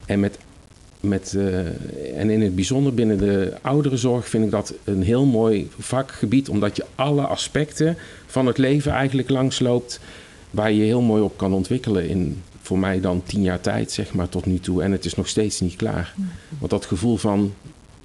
[0.06, 0.38] En, met,
[1.00, 5.70] met, eh, en in het bijzonder binnen de ouderenzorg vind ik dat een heel mooi
[5.78, 10.00] vakgebied, omdat je alle aspecten van het leven eigenlijk langsloopt,
[10.50, 14.12] waar je heel mooi op kan ontwikkelen in voor mij dan tien jaar tijd, zeg
[14.12, 14.82] maar, tot nu toe.
[14.82, 16.14] En het is nog steeds niet klaar.
[16.58, 17.54] Want dat gevoel van,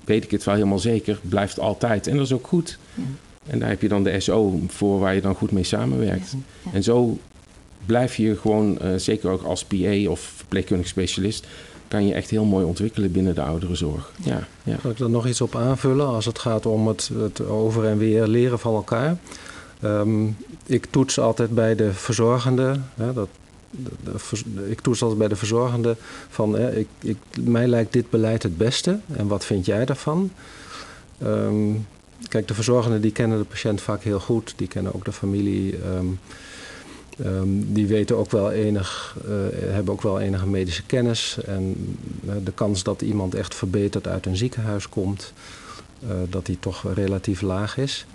[0.03, 2.07] weet ik het wel helemaal zeker, blijft altijd.
[2.07, 2.77] En dat is ook goed.
[2.93, 3.03] Ja.
[3.47, 6.31] En daar heb je dan de SO voor waar je dan goed mee samenwerkt.
[6.31, 6.71] Ja, ja.
[6.73, 7.17] En zo
[7.85, 11.47] blijf je gewoon, eh, zeker ook als PA of verpleegkundig specialist,
[11.87, 14.11] kan je echt heel mooi ontwikkelen binnen de ouderenzorg.
[14.23, 14.77] Ja, ja.
[14.81, 17.97] Zal ik er nog iets op aanvullen als het gaat om het, het over en
[17.97, 19.17] weer leren van elkaar?
[19.81, 20.27] Ehm,
[20.65, 22.79] ik toets altijd bij de verzorgende.
[22.95, 23.29] Hè, dat,
[23.71, 25.95] de, ik toets altijd bij de verzorgende
[26.29, 30.31] van hè, ik, ik, mij lijkt dit beleid het beste en wat vind jij daarvan?
[31.17, 31.71] Ehm,
[32.27, 35.77] kijk, de verzorgenden die kennen de patiënt vaak heel goed, die kennen ook de familie.
[35.77, 36.05] ehm,
[37.23, 39.31] ehm, die weten ook wel enig, eh,
[39.73, 41.37] hebben ook wel enige medische kennis.
[41.45, 41.97] En
[42.27, 45.33] eh, de kans dat iemand echt verbeterd uit een ziekenhuis komt,
[45.99, 48.05] eh, dat die toch relatief laag is.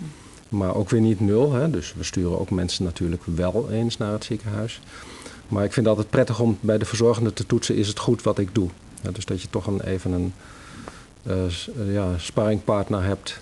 [0.49, 1.53] Maar ook weer niet nul.
[1.53, 1.69] Hè?
[1.69, 4.81] Dus we sturen ook mensen natuurlijk wel eens naar het ziekenhuis.
[5.47, 8.21] Maar ik vind het altijd prettig om bij de verzorgende te toetsen: is het goed
[8.21, 8.69] wat ik doe?
[9.11, 10.33] Dus dat je toch een, even een
[11.91, 13.41] ja, sparringpartner hebt.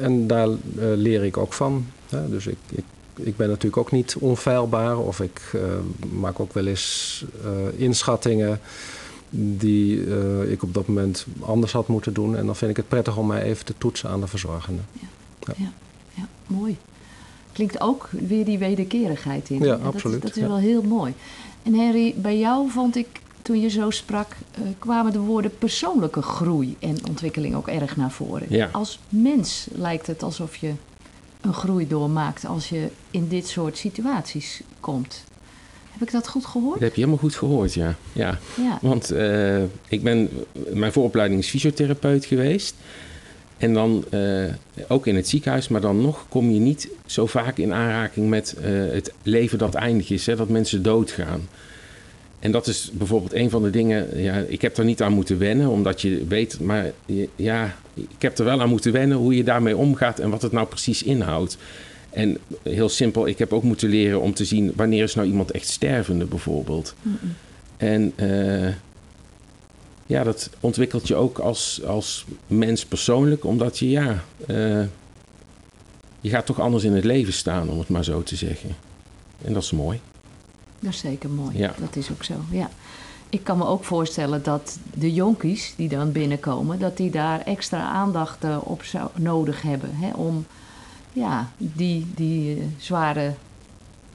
[0.00, 1.86] En daar leer ik ook van.
[2.08, 2.28] Hè?
[2.28, 2.58] Dus ik,
[3.16, 4.98] ik ben natuurlijk ook niet onfeilbaar.
[4.98, 5.60] Of ik eh,
[6.12, 8.60] maak ook wel eens eh, inschattingen
[9.30, 12.36] die eh, ik op dat moment anders had moeten doen.
[12.36, 14.82] En dan vind ik het prettig om mij even te toetsen aan de verzorgende.
[15.56, 15.72] Ja,
[16.46, 16.76] mooi.
[17.52, 19.58] Klinkt ook weer die wederkerigheid in.
[19.58, 20.48] Ja, dat is- absoluut, Dat is ja.
[20.48, 21.14] wel heel mooi.
[21.62, 23.06] En Henry, bij jou vond ik,
[23.42, 24.36] toen je zo sprak,
[24.78, 28.46] kwamen de woorden persoonlijke groei en ontwikkeling ook erg naar voren.
[28.48, 28.68] Ja.
[28.72, 30.72] Als mens lijkt het alsof je
[31.40, 35.24] een groei doormaakt als je in dit soort situaties komt.
[35.90, 36.72] Heb ik dat goed gehoord?
[36.72, 37.94] Dat heb je helemaal goed gehoord, ja.
[38.12, 38.38] ja.
[38.56, 38.78] Ja.
[38.82, 40.28] Want eh, ik ben,
[40.72, 42.74] mijn vooropleiding is fysiotherapeut geweest.
[43.56, 44.44] En dan eh,
[44.88, 48.54] ook in het ziekenhuis, maar dan nog kom je niet zo vaak in aanraking met
[48.54, 51.48] eh, het leven dat eindig is, hè, dat mensen doodgaan.
[52.38, 55.38] En dat is bijvoorbeeld een van de dingen, ja, ik heb er niet aan moeten
[55.38, 56.92] wennen, omdat je weet, maar
[57.36, 57.76] ja,
[58.08, 60.66] ik heb er wel aan moeten wennen hoe je daarmee omgaat en wat het nou
[60.66, 61.58] precies inhoudt.
[62.10, 65.50] En heel simpel, ik heb ook moeten leren om te zien wanneer is nou iemand
[65.50, 66.94] echt stervende bijvoorbeeld.
[67.76, 68.74] En eh,
[70.06, 74.82] ja, dat ontwikkelt je ook als, als mens persoonlijk, omdat je ja, eh,
[76.20, 78.76] je gaat toch anders in het leven staan, om het maar zo te zeggen.
[79.44, 80.00] En dat is mooi.
[80.80, 81.58] Dat is zeker mooi.
[81.58, 81.74] Ja.
[81.80, 82.70] Dat is ook zo, ja.
[83.30, 86.78] Ik kan me ook voorstellen dat de jonkies die dan binnenkomen...
[86.78, 89.90] dat die daar extra aandacht eh, op zou, nodig hebben.
[89.92, 90.46] Hè, om
[91.12, 93.34] ja, die, die eh, zware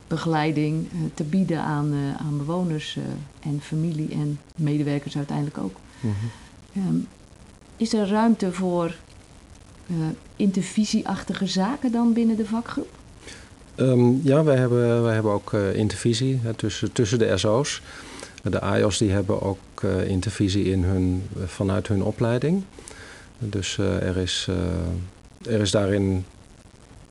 [0.08, 2.98] begeleiding eh, te bieden aan, aan bewoners
[3.40, 5.76] en familie en medewerkers uiteindelijk ook.
[6.00, 6.14] Mhm.
[6.74, 6.98] Ehm,
[7.78, 8.96] is er ruimte voor
[10.36, 12.90] intervisieachtige zaken dan binnen de vakgroep?
[13.76, 17.82] Ehm, ja, wij hebben, wij hebben ook intervisie hè, tussen, tussen de SO's.
[18.50, 22.64] De AIOS die hebben ook eh, intervisie in hun, vanuit hun opleiding.
[23.40, 26.26] Dus eh, er, is, eh, er is daarin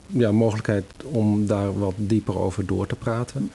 [0.07, 3.51] ja, mogelijkheid om daar wat dieper over door te praten.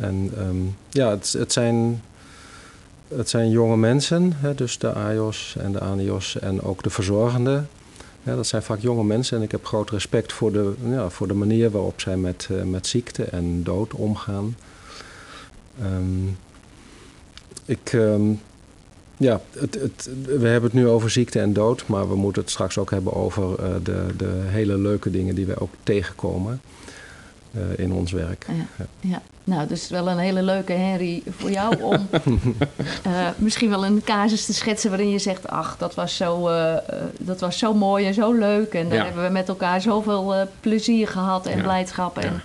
[0.00, 0.56] En ehm,
[0.90, 2.02] ja, het, zijn,
[3.08, 7.68] het zijn jonge mensen, hè, dus de AIOS en de ANIOS en ook de verzorgenden.
[8.22, 11.28] Ja, dat zijn vaak jonge mensen en ik heb groot respect voor de, ja, voor
[11.28, 14.56] de manier waarop zij met, eh, met ziekte en dood omgaan.
[15.80, 16.26] Ehm,
[17.64, 18.22] ik, ehm,
[19.16, 22.50] ja, het, het, we hebben het nu over ziekte en dood, maar we moeten het
[22.50, 26.60] straks ook hebben over eh, de, de hele leuke dingen die we ook tegenkomen
[27.52, 28.46] eh, in ons werk.
[28.48, 29.22] Ja, ja.
[29.44, 31.92] Nou, dus wel een hele leuke Henry voor jou om
[33.02, 36.50] eh, misschien wel een casus te schetsen waarin je zegt, ach, dat was zo,
[37.18, 39.04] dat was zo mooi en zo leuk en daar Ja.
[39.04, 42.18] hebben we met elkaar zoveel plezier gehad en blijdschap.
[42.18, 42.42] En,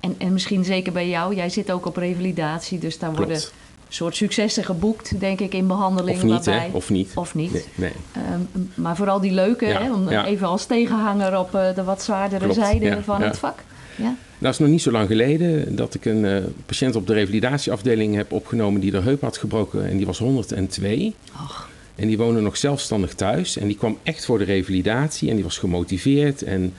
[0.00, 3.40] en, en misschien zeker bij jou, jij zit ook op revalidatie, dus daar worden.
[3.88, 6.22] Soort successen geboekt, denk ik, in behandelingen.
[6.22, 6.70] Of niet, waarbij?
[6.72, 7.12] Of niet.
[7.14, 7.52] Of niet.
[7.52, 7.92] Nee, nee.
[8.12, 10.26] Ehm, maar vooral die leuke, Ja, hè, om ja.
[10.26, 13.58] even als tegenhanger op eh, de wat zwaardere Klopt, zijde ja, van het vak.
[13.96, 14.16] Ja?
[14.38, 18.14] Nou, is nog niet zo lang geleden dat ik een eh, patiënt op de revalidatieafdeling
[18.14, 21.14] heb opgenomen die de heup had gebroken en die was 102.
[21.32, 23.56] Och, En die woonde nog zelfstandig thuis.
[23.56, 26.42] En die kwam echt voor de revalidatie en die was gemotiveerd.
[26.42, 26.74] En,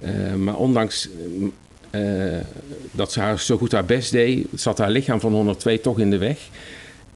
[0.00, 1.08] eh, maar ondanks
[2.90, 6.10] dat ze haar zo goed haar best deed, zat haar lichaam van 102 toch in
[6.10, 6.38] de weg.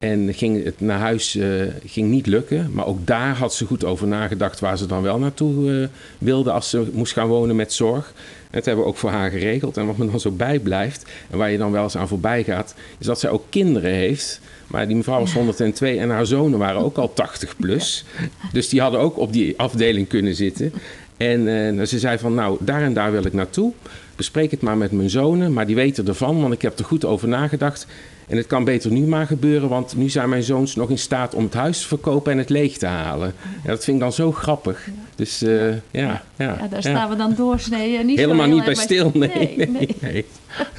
[0.00, 1.48] En ging het naar huis eh,
[1.86, 2.70] ging niet lukken.
[2.72, 5.88] Maar ook daar had ze goed over nagedacht waar ze dan wel naartoe eh,
[6.18, 8.12] wilde als ze moest gaan wonen met zorg.
[8.16, 9.76] En dat hebben we ook voor haar geregeld.
[9.76, 12.74] En wat me dan zo bijblijft, en waar je dan wel eens aan voorbij gaat,
[12.98, 14.40] is dat zij ook kinderen heeft.
[14.66, 18.04] Maar die mevrouw was 102 en haar zonen waren ook al 80 plus.
[18.52, 20.72] Dus die hadden ook op die afdeling kunnen zitten.
[21.20, 23.72] En eh, ze zei van, nou, daar en daar wil ik naartoe.
[24.16, 27.04] Bespreek het maar met mijn zonen, maar die weten ervan, want ik heb er goed
[27.04, 27.86] over nagedacht.
[28.26, 31.34] En het kan beter nu maar gebeuren, want nu zijn mijn zoons nog in staat
[31.34, 33.34] om het huis te verkopen en het leeg te halen.
[33.62, 34.88] Ja, dat vind ik dan zo grappig.
[35.14, 38.06] Dus eh, ja, ja, ja, daar staan we dan doorsneden.
[38.06, 39.28] Niet Helemaal niet bij stil, nee.
[39.28, 39.68] nee, nee,
[40.00, 40.24] nee.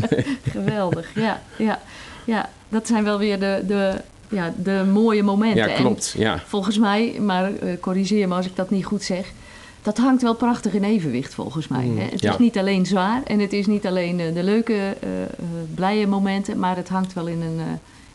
[0.10, 0.26] nee.
[0.52, 1.80] Geweldig, ja, ja,
[2.26, 2.50] ja.
[2.70, 3.94] Dat zijn wel weer de, de,
[4.30, 5.70] ja, de mooie momenten.
[5.70, 6.16] Ja, klopt.
[6.18, 6.34] Ja.
[6.34, 9.32] En volgens mij, maar eh, corrigeer me als ik dat niet goed zeg...
[9.82, 11.84] dat hangt wel prachtig in evenwicht volgens mij.
[11.86, 12.04] Mm, Hè?
[12.04, 12.32] Het ja.
[12.32, 15.28] is niet alleen zwaar en het is niet alleen eh, de leuke, eh, eh,
[15.76, 16.60] blije momenten...
[16.60, 17.66] maar het hangt wel in een, eh,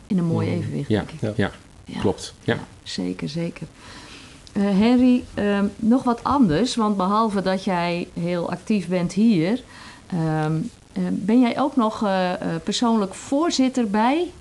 [0.07, 1.21] in een mooi Mm, evenwicht, Ja, denk ik.
[1.21, 1.33] Ja.
[1.35, 1.51] ja,
[1.85, 1.99] Ja.
[1.99, 2.33] klopt.
[2.43, 2.57] Ja.
[2.83, 3.67] Zeker, zeker.
[4.53, 9.61] Eh, Henry, ehm, nog wat anders, want behalve dat jij heel actief bent hier,
[10.07, 10.55] ehm,
[10.93, 14.31] eh, ben jij ook nog eh, eh, persoonlijk voorzitter bij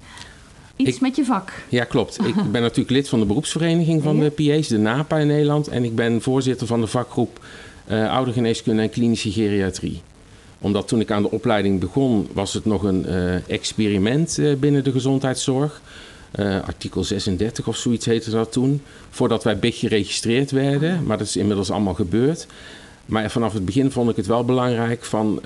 [0.76, 1.52] iets Ik- met je vak.
[1.68, 2.18] Ja, klopt.
[2.26, 5.68] Ik ben natuurlijk lid van de beroepsvereniging van de PA's, de NAPA in Nederland.
[5.68, 7.44] En ik ben voorzitter van de vakgroep
[7.86, 10.00] eh oudergeneeskunde en klinische geriatrie.
[10.58, 14.84] Omdat toen ik aan de opleiding begon, was het nog een eh, experiment eh, binnen
[14.84, 15.80] de gezondheidszorg.
[16.66, 18.82] Artikel 36 of zoiets heette dat toen.
[19.10, 21.04] Voordat wij BIG geregistreerd werden.
[21.04, 22.46] Maar dat is inmiddels allemaal gebeurd.
[23.06, 25.40] Maar vanaf het begin vond ik het wel belangrijk van...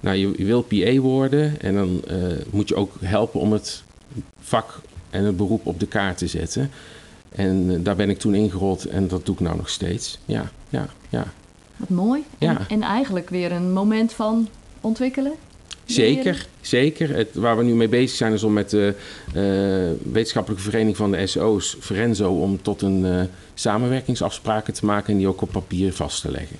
[0.00, 2.02] nou, je, je wil PA worden en dan
[2.50, 3.82] moet je ook helpen om het
[4.40, 6.70] vak en het beroep op de kaart te zetten.
[7.28, 10.18] En eh, daar ben ik toen ingerold en dat doe ik nou nog steeds.
[10.24, 11.32] Ja, ja, ja.
[11.76, 12.24] Wat mooi.
[12.38, 12.58] Ja.
[12.58, 14.48] En, en eigenlijk weer een moment van
[14.80, 15.32] ontwikkelen.
[15.84, 17.16] Zeker, zeker.
[17.16, 18.94] Het, waar we nu mee bezig zijn is om met de
[19.26, 23.20] eh, wetenschappelijke vereniging van de SO's, Verenzo, om tot een eh,
[23.54, 26.56] samenwerkingsafspraken te maken en die ook op papier vast te leggen.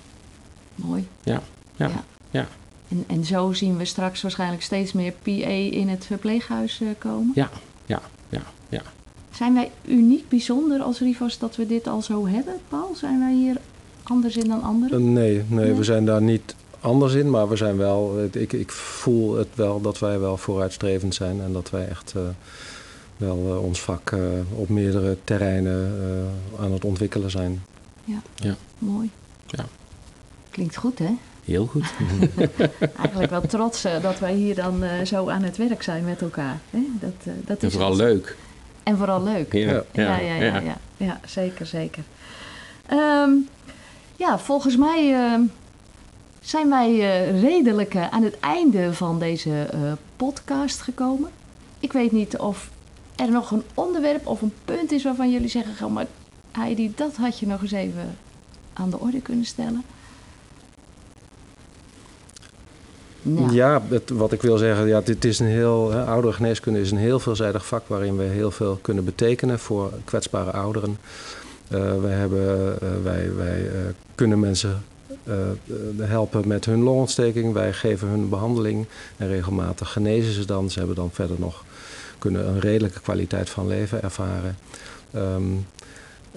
[0.74, 1.06] Mooi.
[1.22, 1.42] Ja,
[1.76, 2.48] ja, ja.
[2.88, 7.32] En, en zo zien we straks waarschijnlijk steeds meer PA in het verpleeghuis eh, komen.
[7.34, 7.50] Ja,
[7.86, 8.82] ja, ja, ja.
[9.30, 12.94] Zijn wij uniek bijzonder als Rivas dat we dit al zo hebben, Paul?
[12.94, 13.56] Zijn wij hier
[14.02, 15.12] anders in dan Eh, anderen?
[15.12, 15.72] nee, nee, Nee?
[15.74, 19.80] we zijn daar niet anders in, maar we zijn wel, ik, ik voel het wel
[19.80, 22.22] dat wij wel vooruitstrevend zijn en dat wij echt eh,
[23.16, 24.20] wel eh, ons vak eh,
[24.54, 25.92] op meerdere terreinen
[26.58, 27.62] eh, aan het ontwikkelen zijn.
[28.78, 29.10] Mooi.
[29.46, 29.64] Ja.
[30.50, 31.10] Klinkt goed, hè?
[31.46, 31.92] Heel goed.
[32.98, 36.22] Eigenlijk wel trots eh, dat wij hier dan eh, zo aan het werk zijn met
[36.22, 36.58] elkaar.
[36.70, 36.86] Hè?
[37.00, 37.98] Dat, eh, dat En is vooral het.
[38.00, 38.36] leuk.
[38.82, 39.52] En vooral leuk.
[39.52, 39.82] Ja, Ja.
[39.92, 41.20] Ja, ja, ja, ja, ja.
[41.26, 42.02] zeker, zeker.
[42.86, 43.30] Ehm,
[44.16, 45.40] ja, volgens mij ehm,
[46.40, 49.78] zijn wij eh, redelijk aan het einde van deze eh,
[50.16, 51.30] podcast gekomen.
[51.80, 52.70] Ik weet niet of
[53.16, 55.76] er nog een onderwerp of een punt is waarvan jullie zeggen...
[55.76, 56.06] "Goh, maar
[56.52, 58.16] Heidi, dat had je nog eens even
[58.72, 59.82] aan de orde kunnen stellen.
[63.50, 63.82] Ja.
[64.12, 67.82] Wat ik wil zeggen, ja, dit is een heel, hè, is een heel veelzijdig vak
[67.86, 70.98] waarin we heel veel kunnen betekenen voor kwetsbare ouderen.
[71.68, 73.78] Eh, wij, hebben, eh, wij, wij eh,
[74.14, 74.82] kunnen mensen
[75.96, 77.52] helpen met hun longontsteking.
[77.52, 78.86] Wij geven hun behandeling
[79.16, 80.70] en regelmatig genezen ze dan.
[80.70, 81.64] Ze hebben dan verder nog
[82.18, 84.56] kunnen een redelijke kwaliteit van leven ervaren.
[85.10, 85.42] Ehm,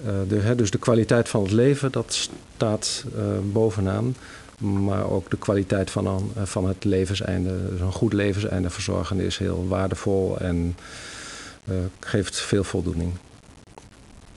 [0.04, 3.04] eh, de, hè, dus de kwaliteit van het leven, dat staat
[3.52, 4.14] bovenaan.
[4.60, 7.68] Maar ook de kwaliteit van, een- van het levenseinde.
[7.70, 10.76] Dus een goed levenseinde verzorgen is heel waardevol en
[11.64, 13.12] eh, geeft veel voldoening.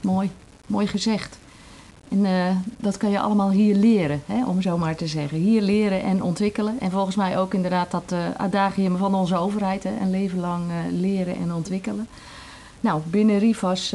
[0.01, 0.29] Mooi,
[0.67, 1.38] mooi gezegd.
[2.09, 5.38] En eh, dat kan je allemaal hier leren, hè, om zo maar te zeggen.
[5.38, 6.79] Hier leren en ontwikkelen.
[6.79, 9.83] En volgens mij ook inderdaad dat eh adagium van onze overheid.
[9.83, 12.07] Hè, een leven lang leren en ontwikkelen.
[12.79, 13.93] Nou, binnen Rivas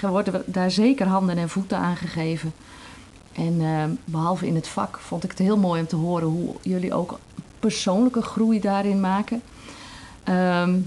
[0.00, 2.52] worden daar zeker handen en voeten aan gegeven.
[3.32, 6.54] En eh, behalve in het vak vond ik het heel mooi om te horen hoe
[6.62, 7.18] jullie ook
[7.60, 9.42] persoonlijke groei daarin maken.
[10.24, 10.78] Ehm,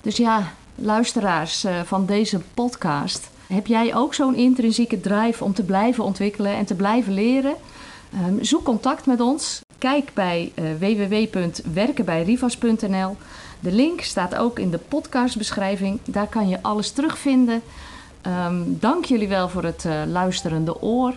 [0.00, 3.30] dus ja, luisteraars eh, van deze podcast.
[3.46, 7.54] Heb jij ook zo'n intrinsieke drive om te blijven ontwikkelen en te blijven leren?
[8.12, 9.60] Ehm, zoek contact met ons.
[9.78, 13.16] Kijk bij eh www.werkenbijrivas.nl.
[13.60, 16.00] De link staat ook in de podcastbeschrijving.
[16.04, 17.62] Daar kan je alles terugvinden.
[18.22, 21.14] Ehm, dank jullie wel voor het eh, luisterende oor.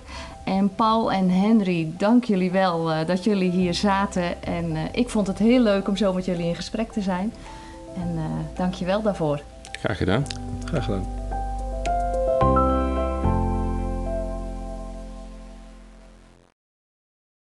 [0.47, 4.43] En Paul en Henry, dank jullie wel eh, dat jullie hier zaten.
[4.43, 7.33] En eh, ik vond het heel leuk om zo met jullie in gesprek te zijn.
[7.95, 8.23] En eh
[8.57, 9.41] dank je wel daarvoor.
[9.79, 10.25] Graag gedaan.
[10.65, 11.16] Graag gedaan.